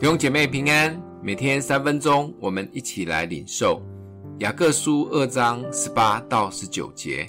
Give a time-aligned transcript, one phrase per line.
[0.00, 3.82] 弟兄姐妹平安，每天三分钟，我们一起来领受
[4.38, 7.28] 雅各书二章十八到十九节。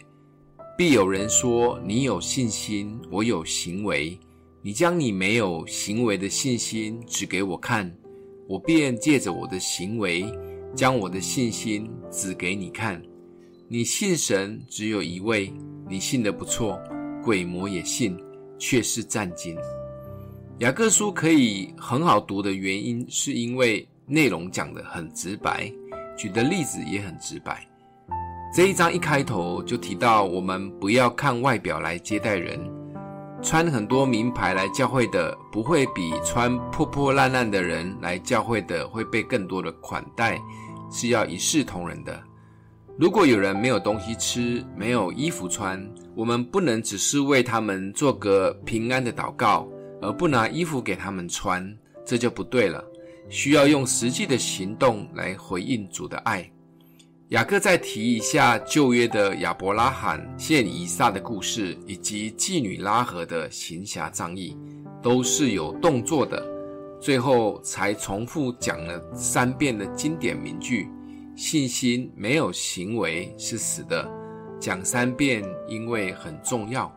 [0.77, 4.17] 必有人说：“你有信心，我有行为。
[4.61, 7.93] 你将你没有行为的信心指给我看，
[8.47, 10.23] 我便借着我的行为，
[10.73, 13.01] 将我的信心指给你看。
[13.67, 15.51] 你信神只有一位，
[15.89, 16.79] 你信得不错，
[17.21, 18.17] 鬼魔也信，
[18.57, 19.57] 却是战惊。”
[20.61, 25.67] 雅各书可以很好读的原因，是因为内容讲得很直白，
[26.15, 27.67] 举的例子也很直白。
[28.53, 32.59] 这一章一开头就提到，我们不要看外表来接待人，
[33.41, 40.39] 穿很多名牌来教会的，不会比穿破破烂烂的人来教会的会被更多的款待，
[40.91, 42.21] 是要一视同仁的。
[42.99, 45.83] 如果有人没有东西吃，没有衣服穿，
[46.15, 49.67] 我们不能只是为他们做个平安的祷告。
[50.01, 52.83] 而不拿衣服给他们穿，这就不对了。
[53.29, 56.49] 需要用实际的行动来回应主的爱。
[57.29, 64.57] 雅各再提一下旧约的亚伯拉罕献以撒的故事，以及妓女拉合的行侠仗义，
[65.01, 66.45] 都是有动作的。
[66.99, 70.89] 最后才重复讲了三遍的经典名句：
[71.35, 74.05] 信心没有行为是死的。
[74.59, 76.93] 讲三遍，因为很重要。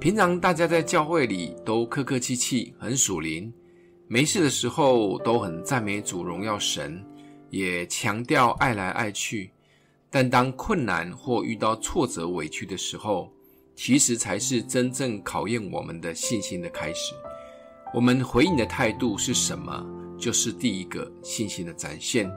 [0.00, 3.50] 平常大家在教会里都客客气气，很属灵，
[4.06, 7.02] 没事的时候都很赞美主、荣耀神，
[7.48, 9.50] 也强调爱来爱去。
[10.10, 13.32] 但当困难或遇到挫折、委屈的时候，
[13.74, 17.14] 其实才是真正考验我们的信心的开始。
[17.94, 19.84] 我们回应的态度是什么，
[20.18, 22.30] 就是第一个信心的展现。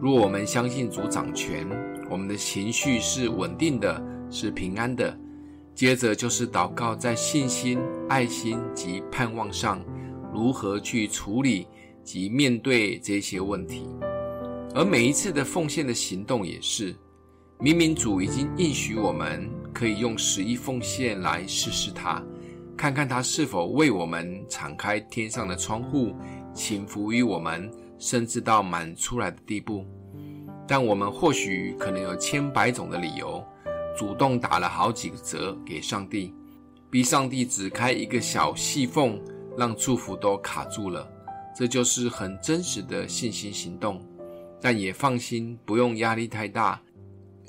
[0.00, 1.68] 如果我们相信主掌权，
[2.08, 4.00] 我们的情绪是稳定的，
[4.30, 5.18] 是平安的。
[5.78, 9.80] 接着就是祷告，在信心、爱心及盼望上，
[10.34, 11.68] 如何去处理
[12.02, 13.86] 及面对这些问题。
[14.74, 16.92] 而每一次的奉献的行动也是，
[17.60, 22.20] 明明主已经应许我们可以用十一奉献来试试他，
[22.76, 26.12] 看看他是否为我们敞开天上的窗户，
[26.52, 29.86] 倾福于我们，甚至到满出来的地步。
[30.66, 33.40] 但我们或许可能有千百种的理由。
[33.98, 36.32] 主动打了好几个折给上帝，
[36.88, 39.20] 逼上帝只开一个小细缝，
[39.56, 41.10] 让祝福都卡住了。
[41.52, 44.00] 这就是很真实的信心行动，
[44.60, 46.80] 但也放心，不用压力太大，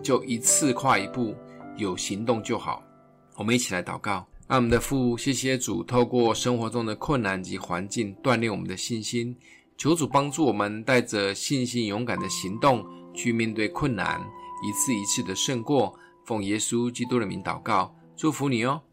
[0.04, 1.36] 就一次跨一步，
[1.78, 2.82] 有行动就好。
[3.36, 9.38] 我们一起来祷告，爱我们的父，谢谢主，透过生活中的困难及环境锻炼我们的信心，
[9.78, 12.84] 求主帮助我们带着信心勇敢的行动
[13.14, 14.20] 去面对困难，
[14.68, 15.94] 一次一次的胜过。
[16.30, 18.84] 奉耶稣基督的名祷告，祝福你哦。